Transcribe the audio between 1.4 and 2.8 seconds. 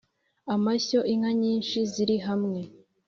nyinshi ziri hamwe